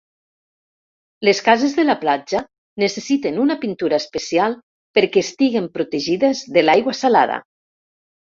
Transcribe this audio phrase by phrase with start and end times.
[1.27, 2.41] Les cases de la platja
[2.83, 4.57] necessiten una pintura especial
[4.99, 7.39] perquè estiguin protegides de l'aigua salada.